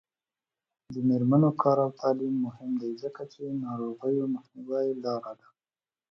[0.93, 5.47] د میرمنو کار او تعلیم مهم دی ځکه چې ناروغیو مخنیوي لاره ده.